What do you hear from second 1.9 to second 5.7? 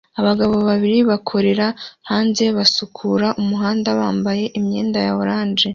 hanze basukura umuhanda bambaye imyenda ya orange